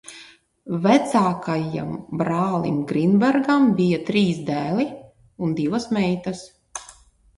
[0.85, 1.91] Vecākajam
[2.21, 4.89] brālim Grīnbergam bija trīs dēli
[5.49, 6.43] un divas meitas.